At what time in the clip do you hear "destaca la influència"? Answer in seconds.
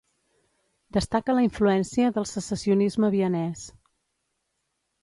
0.97-2.15